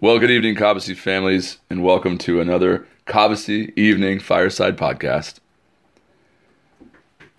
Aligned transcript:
Well, 0.00 0.20
good 0.20 0.30
evening, 0.30 0.54
Cobbossee 0.54 0.96
families, 0.96 1.58
and 1.68 1.82
welcome 1.82 2.18
to 2.18 2.40
another 2.40 2.86
Cobbossee 3.06 3.76
Evening 3.76 4.20
Fireside 4.20 4.76
Podcast. 4.76 5.40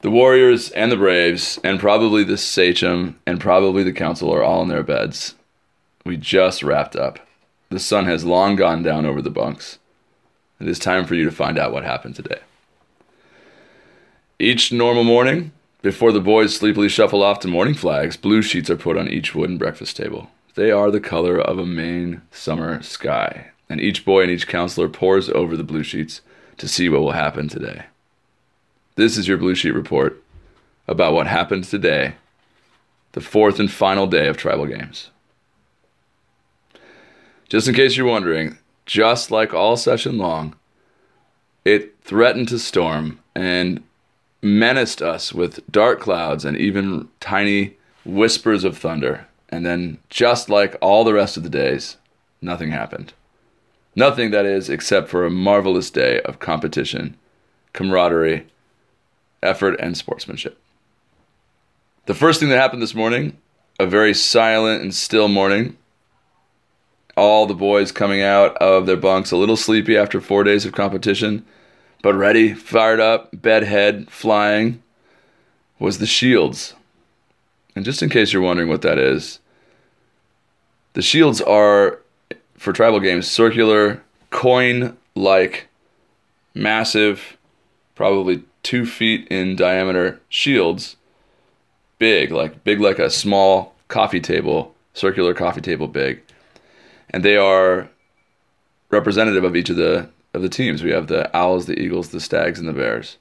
The 0.01 0.11
Warriors 0.11 0.69
and 0.71 0.91
the 0.91 0.97
Braves, 0.97 1.57
and 1.63 1.79
probably 1.79 2.25
the 2.25 2.37
Sachem 2.37 3.17
and 3.25 3.39
probably 3.39 3.83
the 3.83 3.93
Council 3.93 4.29
are 4.35 4.43
all 4.43 4.61
in 4.61 4.67
their 4.67 4.83
beds. 4.83 5.35
We 6.03 6.17
just 6.17 6.61
wrapped 6.61 6.97
up. 6.97 7.25
The 7.69 7.79
sun 7.79 8.07
has 8.07 8.25
long 8.25 8.57
gone 8.57 8.83
down 8.83 9.05
over 9.05 9.21
the 9.21 9.29
bunks. 9.29 9.79
It 10.59 10.67
is 10.67 10.79
time 10.79 11.05
for 11.05 11.15
you 11.15 11.23
to 11.23 11.31
find 11.31 11.57
out 11.57 11.71
what 11.71 11.85
happened 11.85 12.17
today. 12.17 12.41
Each 14.37 14.69
normal 14.73 15.05
morning, 15.05 15.53
before 15.81 16.11
the 16.11 16.19
boys 16.19 16.57
sleepily 16.57 16.89
shuffle 16.89 17.23
off 17.23 17.39
to 17.39 17.47
morning 17.47 17.73
flags, 17.73 18.17
blue 18.17 18.41
sheets 18.41 18.69
are 18.69 18.75
put 18.75 18.97
on 18.97 19.07
each 19.07 19.33
wooden 19.33 19.57
breakfast 19.57 19.95
table. 19.95 20.29
They 20.59 20.71
are 20.71 20.91
the 20.91 20.99
color 20.99 21.39
of 21.39 21.57
a 21.57 21.65
Maine 21.65 22.21
summer 22.31 22.83
sky, 22.83 23.51
and 23.69 23.79
each 23.79 24.03
boy 24.03 24.23
and 24.23 24.29
each 24.29 24.45
counselor 24.45 24.89
pores 24.89 25.29
over 25.29 25.55
the 25.55 25.63
blue 25.63 25.83
sheets 25.83 26.19
to 26.57 26.67
see 26.67 26.89
what 26.89 26.99
will 26.99 27.13
happen 27.13 27.47
today. 27.47 27.85
This 28.95 29.17
is 29.17 29.25
your 29.25 29.37
blue 29.37 29.55
sheet 29.55 29.71
report 29.71 30.21
about 30.85 31.13
what 31.13 31.27
happened 31.27 31.63
today, 31.63 32.15
the 33.13 33.21
fourth 33.21 33.57
and 33.57 33.71
final 33.71 34.05
day 34.05 34.27
of 34.27 34.35
tribal 34.35 34.65
games. 34.65 35.11
Just 37.47 37.69
in 37.69 37.73
case 37.73 37.95
you're 37.95 38.05
wondering, 38.05 38.57
just 38.85 39.31
like 39.31 39.53
all 39.53 39.77
session 39.77 40.17
long, 40.17 40.57
it 41.63 41.95
threatened 42.03 42.49
to 42.49 42.59
storm 42.59 43.21
and 43.33 43.81
menaced 44.41 45.01
us 45.01 45.31
with 45.31 45.65
dark 45.71 46.01
clouds 46.01 46.43
and 46.43 46.57
even 46.57 47.07
tiny 47.21 47.77
whispers 48.03 48.65
of 48.65 48.77
thunder 48.77 49.25
and 49.49 49.65
then, 49.65 49.97
just 50.09 50.49
like 50.49 50.77
all 50.79 51.03
the 51.03 51.13
rest 51.13 51.35
of 51.35 51.43
the 51.43 51.49
days, 51.49 51.97
nothing 52.41 52.71
happened. 52.71 53.13
Nothing, 53.95 54.31
that 54.31 54.45
is, 54.45 54.69
except 54.69 55.09
for 55.09 55.25
a 55.25 55.31
marvelous 55.31 55.89
day 55.89 56.21
of 56.21 56.39
competition, 56.39 57.17
camaraderie, 57.73 58.47
effort, 59.41 59.79
and 59.79 59.97
sportsmanship. 59.97 60.57
The 62.05 62.13
first 62.13 62.39
thing 62.39 62.49
that 62.49 62.59
happened 62.59 62.81
this 62.81 62.95
morning, 62.95 63.37
a 63.79 63.85
very 63.85 64.13
silent 64.13 64.81
and 64.81 64.93
still 64.93 65.27
morning. 65.27 65.77
All 67.17 67.45
the 67.45 67.53
boys 67.53 67.91
coming 67.91 68.21
out 68.21 68.55
of 68.57 68.85
their 68.85 68.97
bunks 68.97 69.31
a 69.31 69.37
little 69.37 69.57
sleepy 69.57 69.97
after 69.97 70.21
four 70.21 70.43
days 70.43 70.65
of 70.65 70.73
competition, 70.73 71.45
but 72.01 72.13
ready, 72.15 72.53
fired 72.53 72.99
up, 72.99 73.29
bedhead 73.33 74.09
flying, 74.09 74.81
was 75.79 75.97
the 75.97 76.05
shields. 76.05 76.75
And 77.75 77.85
just 77.85 78.01
in 78.01 78.09
case 78.09 78.33
you're 78.33 78.41
wondering 78.41 78.69
what 78.69 78.81
that 78.81 78.97
is, 78.97 79.39
the 80.93 81.01
shields 81.01 81.41
are, 81.41 81.99
for 82.57 82.73
tribal 82.73 82.99
games, 82.99 83.29
circular, 83.29 84.01
coin 84.31 84.97
like, 85.15 85.67
massive, 86.53 87.37
probably 87.95 88.43
two 88.63 88.85
feet 88.85 89.27
in 89.29 89.55
diameter 89.55 90.19
shields. 90.29 90.95
Big, 91.97 92.31
like 92.31 92.63
big 92.63 92.79
like 92.79 92.99
a 92.99 93.09
small 93.09 93.75
coffee 93.87 94.21
table, 94.21 94.73
circular 94.93 95.33
coffee 95.33 95.61
table 95.61 95.87
big. 95.87 96.21
And 97.09 97.23
they 97.23 97.35
are 97.35 97.89
representative 98.89 99.43
of 99.43 99.55
each 99.55 99.69
of 99.69 99.75
the 99.75 100.09
of 100.33 100.41
the 100.41 100.49
teams. 100.49 100.83
We 100.83 100.91
have 100.91 101.07
the 101.07 101.35
Owls, 101.35 101.65
the 101.65 101.79
Eagles, 101.79 102.09
the 102.09 102.19
Stags, 102.19 102.59
and 102.59 102.69
the 102.69 102.73
Bears. 102.73 103.17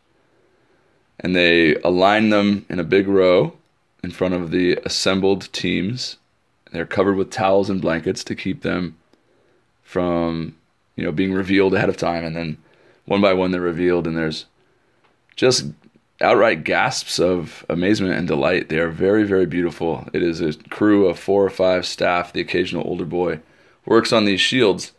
And 1.19 1.35
they 1.35 1.75
align 1.77 2.31
them 2.31 2.67
in 2.69 2.79
a 2.79 2.85
big 2.85 3.09
row 3.09 3.57
in 4.09 4.15
front 4.15 4.33
of 4.33 4.51
the 4.51 4.79
assembled 4.87 5.53
teams. 5.53 6.17
They're 6.73 6.87
covered 6.87 7.17
with 7.17 7.31
towels 7.31 7.69
and 7.69 7.79
blankets 7.79 8.25
to 8.25 8.35
keep 8.35 8.63
them 8.63 8.97
from, 9.83 10.57
you 10.97 11.05
know, 11.05 11.13
being 11.13 11.35
revealed 11.35 11.75
ahead 11.75 11.91
of 11.91 11.99
time. 11.99 12.25
And 12.25 12.35
then 12.35 12.57
one 13.05 13.21
by 13.21 13.35
one 13.35 13.51
they're 13.51 13.61
revealed, 13.61 14.07
and 14.07 14.17
there's 14.17 14.47
just 15.37 15.67
outright 16.23 16.65
gasps 16.65 17.21
of 17.21 17.67
amazement 17.69 18.15
and 18.15 18.27
delight. 18.27 18.71
They 18.71 18.79
are 18.79 18.89
very, 18.89 19.25
very 19.25 19.45
beautiful. 19.45 20.09
It 20.15 20.23
is 20.23 20.41
a 20.41 20.55
crew 20.55 21.07
of 21.07 21.19
four 21.19 21.45
or 21.45 21.51
five 21.51 21.85
staff. 21.85 22.33
The 22.33 22.41
occasional 22.41 22.87
older 22.87 23.05
boy 23.05 23.41
works 23.85 24.11
on 24.11 24.25
these 24.25 24.41
shields, 24.41 24.93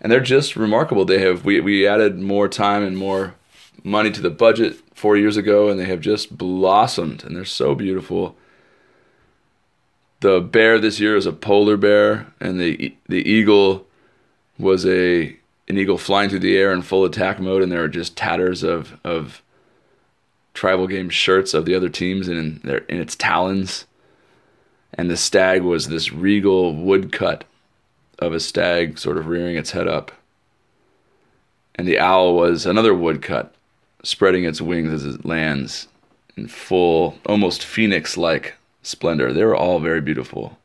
and 0.00 0.10
they're 0.10 0.20
just 0.20 0.56
remarkable. 0.56 1.04
They 1.04 1.20
have 1.20 1.44
we 1.44 1.60
we 1.60 1.86
added 1.86 2.18
more 2.18 2.48
time 2.48 2.82
and 2.82 2.96
more 2.96 3.34
money 3.84 4.10
to 4.10 4.20
the 4.20 4.30
budget 4.30 4.76
four 4.94 5.16
years 5.16 5.36
ago, 5.36 5.68
and 5.68 5.78
they 5.78 5.86
have 5.86 6.00
just 6.00 6.36
blossomed, 6.36 7.24
and 7.24 7.34
they're 7.34 7.44
so 7.44 7.74
beautiful. 7.74 8.36
The 10.20 10.40
bear 10.40 10.78
this 10.78 11.00
year 11.00 11.16
is 11.16 11.26
a 11.26 11.32
polar 11.32 11.76
bear, 11.76 12.32
and 12.40 12.60
the 12.60 12.94
the 13.08 13.28
eagle 13.28 13.86
was 14.58 14.86
a 14.86 15.36
an 15.68 15.78
eagle 15.78 15.98
flying 15.98 16.30
through 16.30 16.40
the 16.40 16.56
air 16.56 16.72
in 16.72 16.82
full 16.82 17.04
attack 17.04 17.40
mode, 17.40 17.62
and 17.62 17.72
there 17.72 17.82
are 17.82 17.88
just 17.88 18.16
tatters 18.16 18.62
of 18.62 18.98
of 19.04 19.42
tribal 20.54 20.86
game 20.86 21.08
shirts 21.08 21.54
of 21.54 21.64
the 21.64 21.74
other 21.74 21.88
teams 21.88 22.28
in 22.28 22.60
their 22.62 22.78
in 22.78 23.00
its 23.00 23.16
talons. 23.16 23.86
And 24.94 25.10
the 25.10 25.16
stag 25.16 25.62
was 25.62 25.88
this 25.88 26.12
regal 26.12 26.74
woodcut 26.74 27.44
of 28.18 28.34
a 28.34 28.40
stag 28.40 28.98
sort 28.98 29.16
of 29.16 29.26
rearing 29.26 29.56
its 29.56 29.70
head 29.70 29.88
up. 29.88 30.12
And 31.74 31.88
the 31.88 31.98
owl 31.98 32.34
was 32.34 32.66
another 32.66 32.94
woodcut 32.94 33.54
spreading 34.02 34.44
its 34.44 34.60
wings 34.60 34.92
as 34.92 35.04
it 35.04 35.24
lands 35.24 35.88
in 36.36 36.48
full, 36.48 37.18
almost 37.26 37.64
phoenix 37.64 38.16
like 38.16 38.54
splendor. 38.82 39.32
They 39.32 39.44
were 39.44 39.56
all 39.56 39.80
very 39.80 40.00
beautiful. 40.00 40.58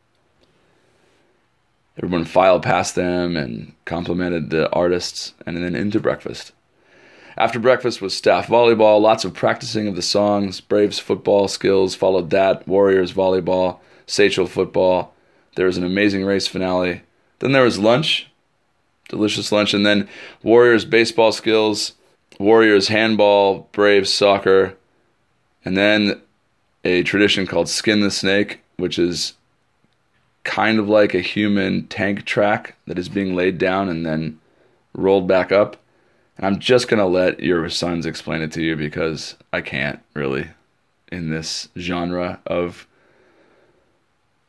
Everyone 1.97 2.25
filed 2.25 2.63
past 2.63 2.95
them 2.95 3.35
and 3.35 3.73
complimented 3.85 4.49
the 4.49 4.69
artists, 4.71 5.33
and 5.45 5.57
then 5.57 5.75
into 5.75 5.99
breakfast. 5.99 6.51
After 7.35 7.59
breakfast 7.59 8.01
was 8.01 8.15
staff 8.15 8.47
volleyball, 8.47 9.01
lots 9.01 9.25
of 9.25 9.33
practicing 9.33 9.87
of 9.87 9.95
the 9.95 10.01
songs, 10.01 10.59
Braves 10.59 10.99
football 10.99 11.47
skills, 11.47 11.95
followed 11.95 12.29
that, 12.31 12.67
Warriors 12.67 13.13
volleyball, 13.13 13.79
Sachem 14.05 14.47
football. 14.47 15.13
There 15.55 15.65
was 15.65 15.77
an 15.77 15.83
amazing 15.83 16.23
race 16.23 16.47
finale. 16.47 17.01
Then 17.39 17.51
there 17.51 17.63
was 17.63 17.79
lunch, 17.79 18.27
delicious 19.09 19.51
lunch, 19.51 19.73
and 19.73 19.85
then 19.85 20.07
Warriors 20.43 20.85
baseball 20.85 21.31
skills, 21.31 21.93
Warriors 22.39 22.87
handball, 22.87 23.67
Braves 23.71 24.13
soccer, 24.13 24.75
and 25.65 25.75
then 25.75 26.21
a 26.83 27.03
tradition 27.03 27.47
called 27.47 27.69
Skin 27.69 28.01
the 28.01 28.11
Snake, 28.11 28.61
which 28.77 28.99
is 28.99 29.33
kind 30.43 30.79
of 30.79 30.87
like 30.87 31.13
a 31.13 31.19
human 31.19 31.87
tank 31.87 32.25
track 32.25 32.75
that 32.85 32.97
is 32.97 33.09
being 33.09 33.35
laid 33.35 33.57
down 33.57 33.89
and 33.89 34.05
then 34.05 34.39
rolled 34.93 35.27
back 35.27 35.51
up. 35.51 35.77
And 36.37 36.45
I'm 36.45 36.59
just 36.59 36.87
going 36.87 36.99
to 36.99 37.05
let 37.05 37.39
your 37.39 37.67
sons 37.69 38.05
explain 38.05 38.41
it 38.41 38.51
to 38.53 38.61
you 38.61 38.75
because 38.75 39.35
I 39.51 39.61
can't 39.61 39.99
really 40.13 40.49
in 41.11 41.29
this 41.29 41.69
genre 41.77 42.39
of 42.45 42.87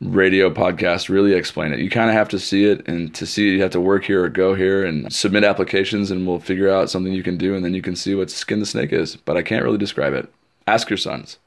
radio 0.00 0.48
podcast 0.48 1.08
really 1.08 1.34
explain 1.34 1.72
it. 1.72 1.80
You 1.80 1.90
kind 1.90 2.08
of 2.08 2.14
have 2.14 2.28
to 2.28 2.38
see 2.38 2.64
it, 2.64 2.86
and 2.86 3.14
to 3.14 3.26
see 3.26 3.48
it, 3.48 3.52
you 3.52 3.62
have 3.62 3.72
to 3.72 3.80
work 3.80 4.04
here 4.04 4.24
or 4.24 4.28
go 4.28 4.54
here 4.54 4.84
and 4.84 5.12
submit 5.12 5.44
applications, 5.44 6.10
and 6.10 6.26
we'll 6.26 6.38
figure 6.38 6.70
out 6.70 6.90
something 6.90 7.12
you 7.12 7.22
can 7.22 7.36
do, 7.36 7.54
and 7.54 7.64
then 7.64 7.74
you 7.74 7.82
can 7.82 7.96
see 7.96 8.14
what 8.14 8.30
skin 8.30 8.60
the 8.60 8.66
snake 8.66 8.92
is. 8.92 9.16
But 9.16 9.36
I 9.36 9.42
can't 9.42 9.64
really 9.64 9.78
describe 9.78 10.14
it. 10.14 10.32
Ask 10.66 10.88
your 10.90 10.96
sons. 10.96 11.38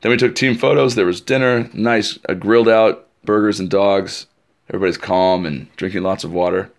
Then 0.00 0.10
we 0.10 0.16
took 0.16 0.34
team 0.34 0.56
photos. 0.56 0.94
There 0.94 1.06
was 1.06 1.20
dinner, 1.20 1.70
nice, 1.72 2.18
uh, 2.28 2.34
grilled 2.34 2.68
out 2.68 3.08
burgers 3.24 3.60
and 3.60 3.70
dogs. 3.70 4.26
Everybody's 4.68 4.98
calm 4.98 5.46
and 5.46 5.74
drinking 5.76 6.02
lots 6.02 6.24
of 6.24 6.32
water. 6.32 6.72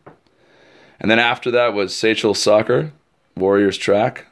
And 1.00 1.10
then 1.10 1.20
after 1.20 1.52
that 1.52 1.74
was 1.74 1.96
Sachem 1.96 2.34
soccer, 2.34 2.92
Warriors 3.36 3.78
track, 3.78 4.28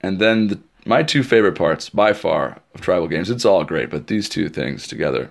and 0.00 0.18
then 0.18 0.48
the, 0.48 0.60
my 0.84 1.02
two 1.02 1.22
favorite 1.22 1.56
parts 1.56 1.88
by 1.88 2.12
far 2.12 2.58
of 2.74 2.80
tribal 2.80 3.08
games. 3.08 3.30
It's 3.30 3.44
all 3.44 3.64
great, 3.64 3.90
but 3.90 4.06
these 4.08 4.28
two 4.28 4.48
things 4.48 4.86
together 4.86 5.30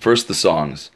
First, 0.00 0.28
the 0.28 0.34
songs. 0.34 0.90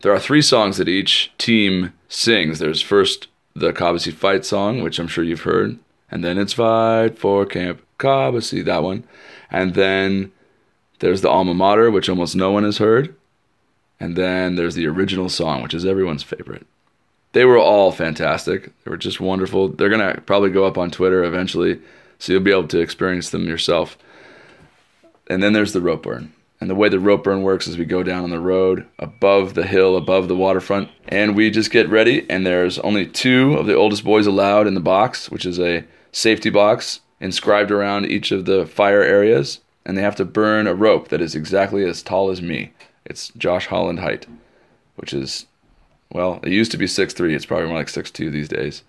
There 0.00 0.12
are 0.12 0.18
three 0.18 0.40
songs 0.40 0.78
that 0.78 0.88
each 0.88 1.30
team 1.36 1.92
sings. 2.08 2.58
There's 2.58 2.80
first 2.80 3.28
the 3.54 3.72
Cobbossee 3.72 4.14
Fight 4.14 4.46
song, 4.46 4.82
which 4.82 4.98
I'm 4.98 5.08
sure 5.08 5.22
you've 5.22 5.42
heard, 5.42 5.78
and 6.10 6.24
then 6.24 6.38
it's 6.38 6.54
Fight 6.54 7.18
for 7.18 7.44
Camp 7.44 7.82
Cobbossee, 7.98 8.64
that 8.64 8.82
one. 8.82 9.04
And 9.50 9.74
then 9.74 10.32
there's 11.00 11.20
the 11.20 11.28
Alma 11.28 11.52
Mater, 11.52 11.90
which 11.90 12.08
almost 12.08 12.34
no 12.34 12.50
one 12.50 12.64
has 12.64 12.78
heard. 12.78 13.14
And 14.00 14.16
then 14.16 14.56
there's 14.56 14.74
the 14.74 14.86
original 14.86 15.28
song, 15.28 15.62
which 15.62 15.74
is 15.74 15.84
everyone's 15.84 16.22
favorite. 16.22 16.66
They 17.32 17.44
were 17.44 17.58
all 17.58 17.92
fantastic. 17.92 18.72
They 18.84 18.90
were 18.90 18.96
just 18.96 19.20
wonderful. 19.20 19.68
They're 19.68 19.90
going 19.90 20.14
to 20.14 20.20
probably 20.22 20.50
go 20.50 20.64
up 20.64 20.78
on 20.78 20.90
Twitter 20.90 21.24
eventually, 21.24 21.78
so 22.18 22.32
you'll 22.32 22.42
be 22.42 22.52
able 22.52 22.68
to 22.68 22.80
experience 22.80 23.28
them 23.28 23.46
yourself. 23.46 23.98
And 25.28 25.42
then 25.42 25.52
there's 25.52 25.74
the 25.74 25.82
rope 25.82 26.04
burn. 26.04 26.32
And 26.58 26.70
the 26.70 26.74
way 26.74 26.88
the 26.88 26.98
rope 26.98 27.24
burn 27.24 27.42
works 27.42 27.66
is 27.66 27.76
we 27.76 27.84
go 27.84 28.02
down 28.02 28.24
on 28.24 28.30
the 28.30 28.40
road 28.40 28.86
above 28.98 29.52
the 29.52 29.66
hill, 29.66 29.96
above 29.96 30.26
the 30.26 30.36
waterfront, 30.36 30.88
and 31.06 31.36
we 31.36 31.50
just 31.50 31.70
get 31.70 31.88
ready. 31.90 32.24
And 32.30 32.46
there's 32.46 32.78
only 32.78 33.06
two 33.06 33.54
of 33.54 33.66
the 33.66 33.74
oldest 33.74 34.04
boys 34.04 34.26
allowed 34.26 34.66
in 34.66 34.72
the 34.72 34.80
box, 34.80 35.30
which 35.30 35.44
is 35.44 35.60
a 35.60 35.84
safety 36.12 36.48
box 36.48 37.00
inscribed 37.20 37.70
around 37.70 38.06
each 38.06 38.32
of 38.32 38.46
the 38.46 38.66
fire 38.66 39.02
areas. 39.02 39.60
And 39.84 39.96
they 39.96 40.02
have 40.02 40.16
to 40.16 40.24
burn 40.24 40.66
a 40.66 40.74
rope 40.74 41.08
that 41.08 41.20
is 41.20 41.34
exactly 41.34 41.84
as 41.84 42.02
tall 42.02 42.30
as 42.30 42.40
me. 42.40 42.72
It's 43.04 43.28
Josh 43.36 43.66
Holland 43.66 44.00
height, 44.00 44.26
which 44.96 45.12
is 45.12 45.46
Well, 46.10 46.40
it 46.42 46.52
used 46.52 46.70
to 46.72 46.78
be 46.78 46.86
six 46.86 47.12
three. 47.12 47.34
It's 47.34 47.46
probably 47.46 47.68
more 47.68 47.76
like 47.76 47.88
six 47.88 48.10
two 48.10 48.30
these 48.30 48.48
days. 48.48 48.82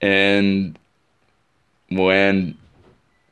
And 0.00 0.78
when 1.90 2.56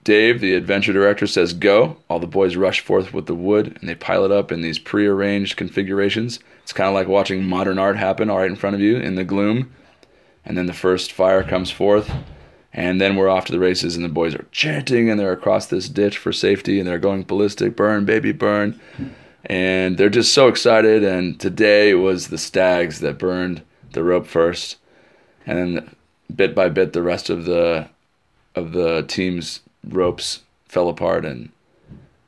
Dave, 0.04 0.40
the 0.40 0.54
adventure 0.54 0.93
director, 0.93 1.26
says 1.26 1.52
go, 1.52 1.96
all 2.08 2.19
the 2.19 2.26
boys 2.26 2.56
rush 2.56 2.81
forth 2.81 3.14
with 3.14 3.26
the 3.26 3.34
wood 3.34 3.78
and 3.81 3.88
they 3.88 3.94
pile 3.94 4.25
it 4.25 4.32
up 4.32 4.50
in 4.50 4.60
these 4.60 4.78
prearranged 4.78 5.56
configurations. 5.56 6.40
It's 6.62 6.72
kind 6.72 6.88
of 6.88 6.94
like 6.94 7.08
watching 7.08 7.44
modern 7.44 7.78
art 7.78 7.96
happen 7.96 8.28
all 8.28 8.38
right 8.38 8.50
in 8.50 8.56
front 8.56 8.75
of 8.75 8.81
you 8.81 8.96
in 8.96 9.14
the 9.14 9.25
gloom. 9.25 9.72
And 10.44 10.58
then 10.58 10.66
the 10.66 10.72
first 10.72 11.12
fire 11.12 11.44
comes 11.44 11.70
forth, 11.70 12.10
and 12.72 13.00
then 13.00 13.14
we're 13.14 13.28
off 13.28 13.44
to 13.44 13.52
the 13.52 13.60
races, 13.60 13.94
and 13.94 14.04
the 14.04 14.08
boys 14.08 14.34
are 14.34 14.46
chanting 14.50 15.08
and 15.08 15.20
they're 15.20 15.32
across 15.32 15.66
this 15.66 15.88
ditch 15.88 16.19
for 16.19 16.32
safety 16.32 16.81
and 16.81 16.88
they're 16.88 16.99
going 16.99 17.22
ballistic, 17.22 17.76
burn, 17.76 18.04
baby, 18.04 18.32
burn. 18.32 18.81
And 19.44 19.99
they're 19.99 20.08
just 20.08 20.32
so 20.32 20.49
excited. 20.49 21.04
And 21.04 21.38
today 21.38 21.94
was 21.94 22.28
the 22.28 22.38
stags 22.38 23.00
that 23.00 23.19
burned 23.19 23.62
the 23.93 24.02
rope 24.02 24.26
first. 24.26 24.78
And 25.46 25.58
then 25.58 25.96
bit 26.34 26.54
by 26.54 26.69
bit, 26.70 26.93
the 26.93 27.02
rest 27.02 27.31
of 27.31 27.44
the 27.44 27.88
of 28.54 28.72
the 28.72 29.02
team's 29.08 29.60
ropes 29.87 30.43
fell 30.67 30.88
apart 30.88 31.25
and 31.25 31.50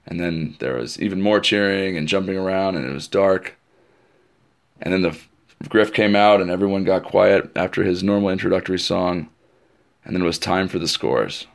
and 0.07 0.21
then 0.21 0.57
there 0.59 0.75
was 0.75 1.01
even 1.01 1.23
more 1.23 1.41
cheering 1.41 1.97
and 1.97 2.09
jumping 2.09 2.37
around 2.37 2.77
and 2.77 2.85
it 2.87 2.93
was 2.93 3.09
dark. 3.09 3.57
And 4.81 4.93
then 4.93 5.03
the 5.03 5.19
griff 5.69 5.93
came 5.93 6.15
out 6.15 6.43
and 6.43 6.51
everyone 6.51 6.85
got 6.85 7.05
quiet 7.05 7.51
after 7.57 7.83
his 7.83 8.03
normal 8.03 8.29
introductory 8.29 8.79
song. 8.79 9.29
And 10.05 10.15
then 10.15 10.23
it 10.23 10.27
was 10.27 10.39
time 10.39 10.69
for 10.69 10.79
the 10.79 10.89
scores. 10.89 11.47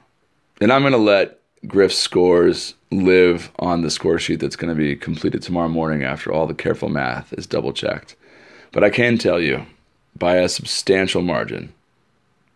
And 0.59 0.73
i'm 0.73 0.81
going 0.81 0.93
to 0.93 0.97
let 0.97 1.39
griff's 1.67 1.97
scores 1.97 2.73
live 2.89 3.51
on 3.59 3.81
the 3.81 3.91
score 3.91 4.17
sheet 4.17 4.39
that's 4.39 4.55
going 4.55 4.73
to 4.73 4.81
be 4.81 4.95
completed 4.95 5.41
tomorrow 5.41 5.69
morning 5.69 6.03
after 6.03 6.31
all 6.31 6.47
the 6.47 6.53
careful 6.53 6.89
math 6.89 7.33
is 7.33 7.45
double 7.45 7.73
checked. 7.73 8.15
But 8.71 8.83
i 8.83 8.89
can 8.89 9.17
tell 9.17 9.39
you 9.39 9.65
by 10.17 10.37
a 10.37 10.49
substantial 10.49 11.21
margin 11.21 11.73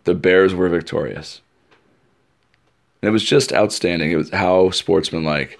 the 0.06 0.16
bears 0.16 0.56
were 0.56 0.69
victorious 0.69 1.42
and 3.04 3.10
it 3.10 3.12
was 3.12 3.26
just 3.26 3.52
outstanding. 3.52 4.12
It 4.12 4.16
was 4.16 4.30
how 4.30 4.70
sportsmanlike 4.70 5.60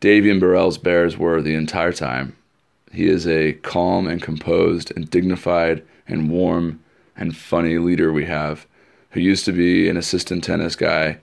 Davian 0.00 0.38
Burrell's 0.38 0.78
Bears 0.78 1.18
were 1.18 1.42
the 1.42 1.56
entire 1.56 1.92
time. 1.92 2.36
He 2.92 3.08
is 3.08 3.26
a 3.26 3.54
calm 3.54 4.06
and 4.06 4.22
composed 4.22 4.92
and 4.94 5.10
dignified 5.10 5.82
and 6.06 6.30
warm 6.30 6.78
and 7.16 7.36
funny 7.36 7.78
leader 7.78 8.12
we 8.12 8.26
have 8.26 8.68
who 9.10 9.18
used 9.18 9.44
to 9.46 9.52
be 9.52 9.88
an 9.88 9.96
assistant 9.96 10.44
tennis 10.44 10.76
guy 10.76 11.18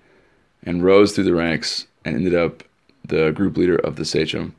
and 0.65 0.83
rose 0.83 1.13
through 1.13 1.23
the 1.23 1.33
ranks 1.33 1.87
and 2.03 2.17
ended 2.17 2.35
up 2.35 2.65
the 3.07 3.31
group 3.31 3.55
leader 3.55 3.77
of 3.77 3.95
the 3.95 4.03
Sachem. 4.03 4.53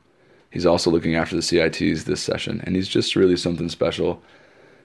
He's 0.49 0.65
also 0.65 0.89
looking 0.89 1.13
after 1.13 1.35
the 1.35 1.43
CITs 1.43 2.05
this 2.05 2.23
session, 2.23 2.59
and 2.63 2.75
he's 2.75 2.87
just 2.87 3.15
really 3.15 3.37
something 3.37 3.69
special. 3.69 4.19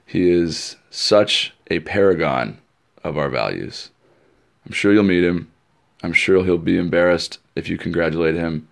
He 0.05 0.29
is 0.29 0.75
such 0.91 1.55
a 1.71 1.79
paragon 1.79 2.59
of 3.03 3.17
our 3.17 3.29
values. 3.29 3.89
I'm 4.67 4.73
sure 4.73 4.93
you'll 4.93 5.01
meet 5.01 5.23
him. 5.23 5.49
I'm 6.01 6.13
sure 6.13 6.43
he'll 6.43 6.57
be 6.57 6.77
embarrassed 6.77 7.39
if 7.55 7.69
you 7.69 7.77
congratulate 7.77 8.35
him. 8.35 8.67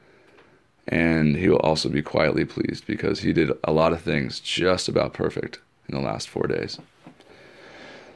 And 0.87 1.35
he 1.35 1.49
will 1.49 1.59
also 1.59 1.89
be 1.89 2.01
quietly 2.01 2.45
pleased 2.45 2.87
because 2.87 3.19
he 3.19 3.33
did 3.33 3.51
a 3.63 3.73
lot 3.73 3.91
of 3.91 4.01
things 4.01 4.39
just 4.39 4.87
about 4.87 5.13
perfect 5.13 5.59
in 5.89 5.95
the 5.95 6.01
last 6.01 6.29
four 6.29 6.47
days. 6.47 6.79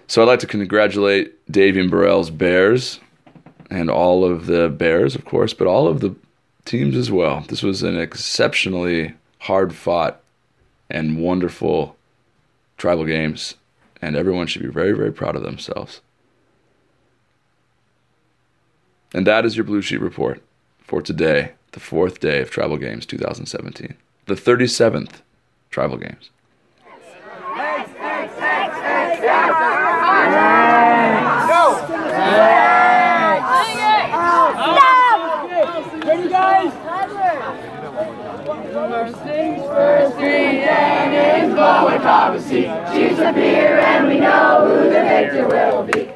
So 0.07 0.21
I'd 0.21 0.27
like 0.27 0.39
to 0.39 0.47
congratulate 0.47 1.45
Davian 1.51 1.89
Burrell's 1.89 2.29
Bears 2.29 2.99
and 3.69 3.89
all 3.89 4.23
of 4.23 4.45
the 4.45 4.69
Bears, 4.69 5.15
of 5.15 5.25
course, 5.25 5.53
but 5.53 5.67
all 5.67 5.87
of 5.87 5.99
the 5.99 6.15
teams 6.65 6.95
as 6.95 7.11
well. 7.11 7.45
This 7.47 7.63
was 7.63 7.83
an 7.83 7.99
exceptionally 7.99 9.13
hard 9.39 9.73
fought 9.73 10.21
and 10.89 11.21
wonderful 11.21 11.95
tribal 12.77 13.05
games, 13.05 13.55
and 14.01 14.15
everyone 14.15 14.47
should 14.47 14.61
be 14.61 14.67
very, 14.67 14.91
very 14.91 15.11
proud 15.11 15.35
of 15.35 15.43
themselves. 15.43 16.01
And 19.13 19.27
that 19.27 19.45
is 19.45 19.57
your 19.57 19.65
Blue 19.65 19.81
Sheet 19.81 19.99
Report 19.99 20.41
for 20.79 21.01
today, 21.01 21.53
the 21.73 21.79
fourth 21.79 22.19
day 22.19 22.41
of 22.41 22.49
Tribal 22.49 22.77
Games 22.77 23.05
2017, 23.05 23.95
the 24.25 24.35
37th 24.35 25.21
Tribal 25.69 25.97
Games. 25.97 26.29
Chiefs 42.51 43.19
appear 43.19 43.79
and 43.79 44.07
we 44.07 44.19
know 44.19 44.67
who 44.67 44.89
the 44.89 45.01
victor 45.01 45.47
will 45.47 45.83
be. 45.83 46.10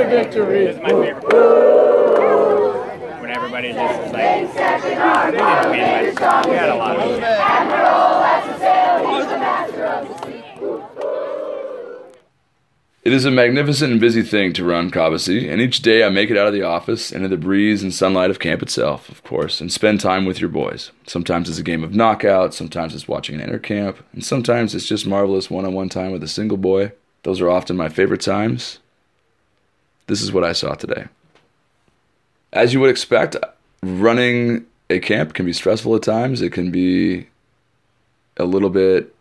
Ooh, 0.00 0.04
ooh. 0.04 0.08
What 0.08 0.08
sort 0.08 0.12
of 0.12 0.32
victory? 0.32 0.64
It's 0.66 0.80
my 0.80 0.88
favorite 0.88 1.28
part. 1.28 3.20
When 3.20 3.30
everybody 3.30 3.72
just 3.72 4.00
is 4.00 4.12
like, 4.12 4.42
we 4.42 5.36
didn't 5.36 5.70
win, 5.70 6.14
but 6.14 6.46
we 6.46 6.54
had 6.54 6.68
a 6.70 6.74
lot 6.74 6.96
of. 6.96 7.22
Admiral 7.22 8.22
has 8.22 8.44
to 8.46 8.58
sail, 8.58 8.96
he's 9.14 9.26
the 9.26 9.38
master 9.38 9.84
of 9.84 10.08
the 10.08 10.14
sea. 10.26 10.36
It 13.02 13.12
is 13.14 13.24
a 13.24 13.30
magnificent 13.30 13.92
and 13.92 14.00
busy 14.00 14.22
thing 14.22 14.52
to 14.54 14.64
run 14.64 14.90
Cobbossee, 14.90 15.50
and 15.50 15.60
each 15.60 15.80
day 15.80 16.04
I 16.04 16.10
make 16.10 16.30
it 16.30 16.36
out 16.36 16.46
of 16.46 16.52
the 16.52 16.62
office 16.62 17.12
into 17.12 17.28
the 17.28 17.36
breeze 17.36 17.82
and 17.82 17.92
sunlight 17.92 18.30
of 18.30 18.38
camp 18.38 18.62
itself, 18.62 19.08
of 19.08 19.22
course, 19.24 19.60
and 19.60 19.72
spend 19.72 20.00
time 20.00 20.24
with 20.26 20.40
your 20.40 20.50
boys. 20.50 20.92
Sometimes 21.06 21.48
it's 21.48 21.58
a 21.58 21.62
game 21.62 21.82
of 21.82 21.94
knockout, 21.94 22.54
sometimes 22.54 22.94
it's 22.94 23.08
watching 23.08 23.34
an 23.34 23.40
inner 23.40 23.58
camp, 23.58 23.98
and 24.12 24.24
sometimes 24.24 24.74
it's 24.74 24.86
just 24.86 25.06
marvelous 25.06 25.50
one 25.50 25.64
on 25.64 25.72
one 25.74 25.88
time 25.88 26.10
with 26.12 26.22
a 26.22 26.28
single 26.28 26.58
boy. 26.58 26.92
Those 27.22 27.40
are 27.40 27.50
often 27.50 27.76
my 27.76 27.88
favorite 27.88 28.20
times. 28.20 28.78
This 30.10 30.22
is 30.22 30.32
what 30.32 30.42
I 30.42 30.50
saw 30.50 30.74
today. 30.74 31.04
As 32.52 32.74
you 32.74 32.80
would 32.80 32.90
expect, 32.90 33.36
running 33.80 34.66
a 34.90 34.98
camp 34.98 35.34
can 35.34 35.46
be 35.46 35.52
stressful 35.52 35.94
at 35.94 36.02
times. 36.02 36.42
It 36.42 36.50
can 36.50 36.72
be 36.72 37.28
a 38.36 38.44
little 38.44 38.70
bit 38.70 39.14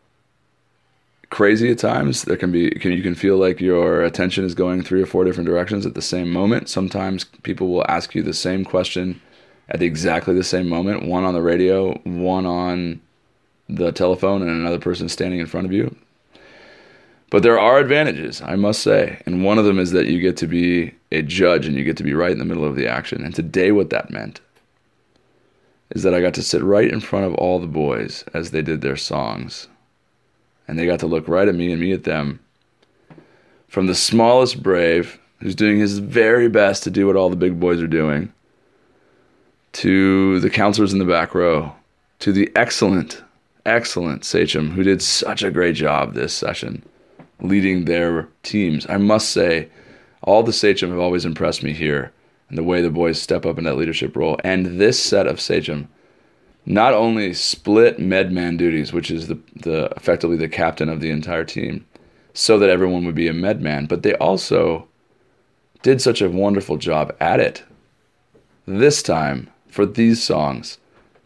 crazy 1.30 1.70
at 1.70 1.78
times. 1.78 2.24
There 2.24 2.38
can 2.38 2.52
be 2.52 2.72
can, 2.72 2.92
you 2.92 3.04
can 3.04 3.14
feel 3.14 3.38
like 3.38 3.62
your 3.62 4.02
attention 4.02 4.46
is 4.46 4.56
going 4.56 4.82
three 4.82 5.00
or 5.00 5.06
four 5.06 5.24
different 5.26 5.48
directions 5.48 5.86
at 5.86 5.94
the 5.94 6.02
same 6.02 6.34
moment. 6.34 6.70
Sometimes 6.70 7.24
people 7.44 7.68
will 7.70 7.86
ask 7.88 8.16
you 8.16 8.24
the 8.24 8.34
same 8.34 8.66
question 8.66 9.22
at 9.68 9.84
exactly 9.84 10.34
the 10.34 10.44
same 10.44 10.68
moment, 10.68 11.06
one 11.06 11.24
on 11.24 11.36
the 11.36 11.42
radio, 11.44 12.00
one 12.00 12.48
on 12.48 13.00
the 13.68 13.92
telephone 13.92 14.42
and 14.42 14.50
another 14.50 14.80
person 14.80 15.08
standing 15.08 15.40
in 15.40 15.46
front 15.46 15.68
of 15.68 15.72
you. 15.72 15.96
But 17.30 17.44
there 17.44 17.60
are 17.60 17.78
advantages, 17.78 18.42
I 18.42 18.56
must 18.56 18.82
say. 18.82 19.22
And 19.26 19.44
one 19.44 19.60
of 19.60 19.66
them 19.66 19.78
is 19.80 19.92
that 19.92 20.08
you 20.08 20.20
get 20.20 20.38
to 20.38 20.48
be 20.48 20.94
a 21.12 21.22
judge 21.22 21.68
and 21.68 21.76
you 21.76 21.84
get 21.84 21.98
to 21.98 22.04
be 22.04 22.14
right 22.14 22.32
in 22.32 22.40
the 22.40 22.46
middle 22.46 22.66
of 22.66 22.76
the 22.76 22.88
action. 22.88 23.24
And 23.24 23.36
today, 23.36 23.72
what 23.72 23.92
that 23.92 24.10
meant 24.10 24.42
is 25.92 26.04
that 26.04 26.14
I 26.14 26.22
got 26.22 26.34
to 26.36 26.44
sit 26.44 26.62
right 26.64 26.90
in 26.90 27.00
front 27.00 27.26
of 27.26 27.36
all 27.36 27.60
the 27.60 27.68
boys 27.68 28.24
as 28.34 28.52
they 28.52 28.62
did 28.62 28.82
their 28.82 28.96
songs 28.96 29.68
and 30.68 30.78
they 30.78 30.86
got 30.86 31.00
to 31.00 31.08
look 31.08 31.28
right 31.28 31.48
at 31.48 31.56
me 31.56 31.72
and 31.72 31.82
me 31.82 31.92
at 31.94 32.04
them. 32.04 32.40
From 33.68 33.88
the 33.88 33.96
smallest 33.96 34.62
brave, 34.62 35.20
who's 35.40 35.56
doing 35.56 35.80
his 35.80 35.98
very 35.98 36.48
best 36.48 36.84
to 36.84 36.92
do 36.92 37.08
what 37.08 37.16
all 37.16 37.30
the 37.30 37.36
big 37.36 37.60
boys 37.60 37.82
are 37.82 37.88
doing, 37.88 38.32
to 39.72 40.40
the 40.42 40.50
counselors 40.50 40.94
in 40.94 41.00
the 41.00 41.06
back 41.06 41.34
row, 41.34 41.74
to 42.20 42.32
the 42.32 42.52
excellent, 42.56 43.24
excellent 43.66 44.26
Sachem, 44.26 44.72
who 44.72 44.84
did 44.84 45.02
such 45.02 45.42
a 45.42 45.50
great 45.50 45.76
job 45.76 46.14
this 46.14 46.34
session 46.34 46.84
leading 47.42 47.86
their 47.86 48.28
teams. 48.44 48.86
I 48.90 48.98
must 48.98 49.30
say, 49.30 49.70
all 50.22 50.44
the 50.44 50.54
Sachem 50.54 50.90
have 50.90 51.00
always 51.00 51.26
impressed 51.26 51.64
me 51.64 51.74
here 51.74 52.12
and 52.50 52.58
the 52.58 52.64
way 52.64 52.82
the 52.82 52.90
boys 52.90 53.22
step 53.22 53.46
up 53.46 53.58
in 53.58 53.64
that 53.64 53.78
leadership 53.78 54.16
role. 54.16 54.38
And 54.44 54.80
this 54.80 55.02
set 55.02 55.28
of 55.28 55.40
Sachem 55.40 55.88
not 56.66 56.94
only 56.94 57.34
split 57.34 58.00
medman 58.00 58.58
duties, 58.58 58.92
which 58.92 59.10
is 59.10 59.28
the, 59.28 59.40
the 59.56 59.86
effectively 59.96 60.38
the 60.38 60.50
captain 60.50 60.90
of 60.90 61.00
the 61.00 61.10
entire 61.10 61.46
team, 61.46 61.86
so 62.34 62.60
that 62.60 62.70
everyone 62.70 63.06
would 63.06 63.16
be 63.16 63.28
a 63.28 63.34
medman, 63.34 63.86
but 63.86 64.04
they 64.04 64.14
also 64.16 64.88
did 65.82 66.02
such 66.02 66.22
a 66.22 66.30
wonderful 66.30 66.78
job 66.78 67.16
at 67.20 67.40
it. 67.40 67.64
This 68.66 69.02
time, 69.02 69.50
for 69.68 69.86
these 69.86 70.22
songs, 70.22 70.78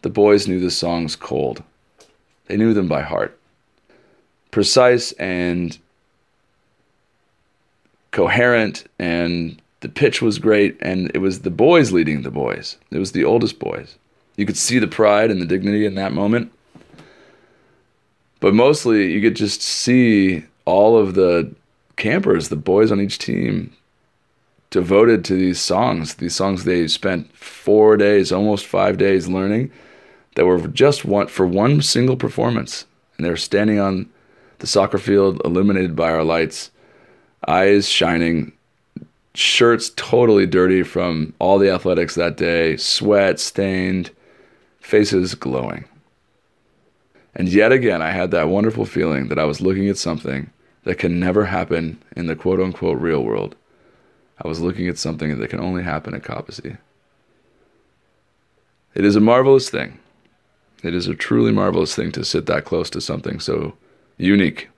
the 0.01 0.10
boys 0.10 0.48
knew 0.48 0.60
the 0.60 0.72
songs 0.72 1.15
cold. 1.15 1.63
They 2.46 2.58
knew 2.58 2.74
them 2.74 2.88
by 2.88 3.01
heart. 3.01 3.38
Precise 4.51 5.12
and 5.13 5.77
coherent, 8.13 8.86
and 9.00 9.62
the 9.82 9.89
pitch 9.89 10.22
was 10.22 10.39
great, 10.39 10.77
and 10.79 11.12
it 11.13 11.17
was 11.17 11.41
the 11.41 11.50
boys 11.50 11.91
leading 11.91 12.22
the 12.22 12.32
boys. 12.32 12.77
It 12.91 13.00
was 13.00 13.12
the 13.12 13.25
oldest 13.25 13.60
boys. 13.60 13.98
You 14.38 14.46
could 14.46 14.58
see 14.58 14.79
the 14.79 14.88
pride 14.88 15.29
and 15.29 15.41
the 15.41 15.46
dignity 15.46 15.86
in 15.86 15.96
that 15.96 16.13
moment. 16.13 16.53
But 18.39 18.53
mostly, 18.53 19.12
you 19.12 19.22
could 19.22 19.36
just 19.36 19.62
see 19.62 20.46
all 20.65 20.98
of 20.98 21.15
the 21.15 21.53
campers, 21.98 22.50
the 22.50 22.55
boys 22.55 22.91
on 22.91 23.01
each 23.01 23.17
team, 23.17 23.74
devoted 24.70 25.25
to 25.25 25.36
these 25.36 25.60
songs. 25.60 26.15
These 26.15 26.36
songs 26.36 26.63
they 26.63 26.88
spent 26.88 27.36
four 27.36 27.98
days, 27.98 28.32
almost 28.32 28.65
five 28.65 28.98
days 28.98 29.27
learning, 29.27 29.72
that 30.36 30.46
were 30.46 30.67
just 30.67 31.03
one 31.03 31.27
for 31.27 31.46
one 31.46 31.82
single 31.82 32.15
performance. 32.15 32.86
And 33.17 33.24
And 33.24 33.25
they 33.25 33.32
were 33.32 33.38
standing 33.38 33.79
on 33.79 34.10
the 34.60 34.67
soccer 34.67 34.98
field, 34.98 35.41
illuminated 35.46 35.96
by 35.96 36.12
our 36.12 36.24
lights, 36.24 36.72
eyes 37.47 37.88
shining, 37.88 38.51
shirts 39.33 39.91
totally 39.95 40.45
dirty 40.45 40.83
from 40.83 41.33
all 41.39 41.57
the 41.57 41.69
athletics 41.69 42.15
that 42.15 42.38
day, 42.38 42.77
sweat 42.77 43.39
stained, 43.39 44.12
faces 44.79 45.35
glowing. 45.35 45.85
And 47.35 47.50
yet 47.50 47.71
again, 47.71 48.01
I 48.01 48.12
had 48.12 48.31
that 48.31 48.50
wonderful 48.50 48.85
feeling 48.85 49.29
that 49.29 49.39
I 49.39 49.45
was 49.45 49.62
looking 49.62 49.89
at 49.89 49.97
something 49.97 50.51
that 50.83 51.00
can 51.00 51.19
never 51.19 51.45
happen 51.45 52.01
in 52.15 52.27
the 52.27 52.35
quote 52.35 52.59
unquote 52.59 53.00
real 53.00 53.23
world. 53.23 53.55
I 54.43 54.47
was 54.47 54.59
looking 54.59 54.88
at 54.88 54.97
something 54.97 55.39
that 55.39 55.50
can 55.50 55.59
only 55.59 55.83
happen 55.83 56.13
at 56.13 56.23
Cobbossee. 56.23 56.77
It 58.93 59.05
is 59.05 59.15
a 59.15 59.21
marvelous 59.21 59.69
thing. 59.69 60.00
It 60.83 60.93
is 60.93 61.07
a 61.07 61.15
truly 61.15 61.51
marvelous 61.51 61.95
thing 61.95 62.12
to 62.12 62.25
sit 62.25 62.45
that 62.47 62.65
close 62.65 62.89
to 62.91 63.01
something 63.01 63.39
so 63.39 63.73
unique. 64.17 64.69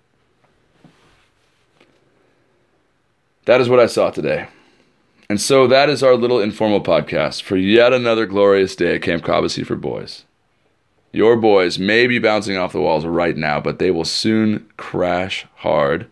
That 3.46 3.62
is 3.62 3.70
what 3.70 3.80
I 3.80 3.86
saw 3.86 4.10
today. 4.10 4.48
And 5.30 5.40
so 5.40 5.68
that 5.68 5.90
is 5.90 6.04
our 6.04 6.16
little 6.16 6.40
informal 6.40 6.82
podcast 6.82 7.44
for 7.44 7.58
yet 7.58 7.94
another 7.94 8.26
glorious 8.26 8.76
day 8.76 8.96
at 8.96 9.02
Camp 9.04 9.24
Cobbossee 9.24 9.66
for 9.66 9.76
boys. 9.76 10.26
Your 11.12 11.38
boys 11.38 11.80
may 11.80 12.08
be 12.08 12.20
bouncing 12.20 12.58
off 12.58 12.74
the 12.74 12.82
walls 12.82 13.06
right 13.06 13.38
now, 13.38 13.62
but 13.62 13.80
they 13.80 13.90
will 13.90 14.04
soon 14.04 14.68
crash 14.78 15.46
hard, 15.58 16.10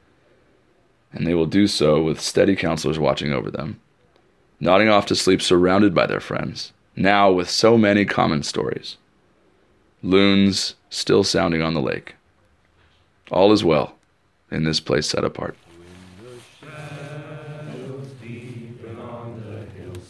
and 1.11 1.27
they 1.27 1.33
will 1.33 1.45
do 1.45 1.67
so 1.67 2.01
with 2.01 2.21
steady 2.21 2.55
counselors 2.55 2.97
watching 2.97 3.33
over 3.33 3.51
them, 3.51 3.79
nodding 4.59 4.87
off 4.87 5.05
to 5.07 5.15
sleep 5.15 5.41
surrounded 5.41 5.93
by 5.93 6.05
their 6.05 6.21
friends, 6.21 6.71
now 6.95 7.31
with 7.31 7.49
so 7.49 7.77
many 7.77 8.05
common 8.05 8.43
stories. 8.43 8.97
Loons 10.01 10.75
still 10.89 11.23
sounding 11.23 11.61
on 11.61 11.73
the 11.73 11.81
lake. 11.81 12.15
All 13.31 13.51
is 13.51 13.63
well 13.63 13.95
in 14.51 14.63
this 14.63 14.79
place 14.79 15.07
set 15.07 15.23
apart. 15.23 15.57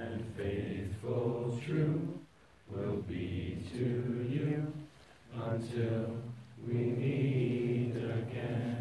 and 0.00 0.24
faithful 0.36 1.58
true 1.64 2.18
will 2.68 3.02
be 3.08 3.66
to 3.72 4.26
you 4.28 4.72
until 5.34 6.16
we 6.66 6.74
meet 6.74 7.92
again. 7.96 8.75